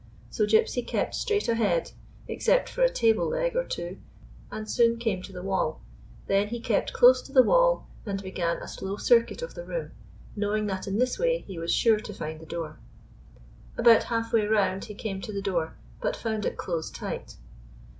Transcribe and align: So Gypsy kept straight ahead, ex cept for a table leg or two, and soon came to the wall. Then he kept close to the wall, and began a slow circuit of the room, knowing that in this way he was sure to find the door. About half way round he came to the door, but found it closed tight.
So 0.31 0.47
Gypsy 0.47 0.81
kept 0.81 1.13
straight 1.13 1.47
ahead, 1.47 1.91
ex 2.27 2.45
cept 2.45 2.69
for 2.69 2.81
a 2.81 2.89
table 2.89 3.27
leg 3.29 3.55
or 3.55 3.63
two, 3.63 3.99
and 4.49 4.67
soon 4.67 4.97
came 4.97 5.21
to 5.21 5.31
the 5.31 5.43
wall. 5.43 5.79
Then 6.25 6.47
he 6.47 6.59
kept 6.59 6.91
close 6.91 7.21
to 7.21 7.31
the 7.31 7.43
wall, 7.43 7.85
and 8.03 8.19
began 8.23 8.57
a 8.57 8.67
slow 8.67 8.97
circuit 8.97 9.43
of 9.43 9.53
the 9.53 9.63
room, 9.63 9.91
knowing 10.35 10.65
that 10.65 10.87
in 10.87 10.97
this 10.97 11.19
way 11.19 11.41
he 11.45 11.59
was 11.59 11.71
sure 11.71 11.99
to 11.99 12.13
find 12.15 12.39
the 12.39 12.47
door. 12.47 12.79
About 13.77 14.05
half 14.05 14.33
way 14.33 14.47
round 14.47 14.85
he 14.85 14.95
came 14.95 15.21
to 15.21 15.31
the 15.31 15.39
door, 15.39 15.75
but 16.01 16.15
found 16.15 16.47
it 16.47 16.57
closed 16.57 16.95
tight. 16.95 17.35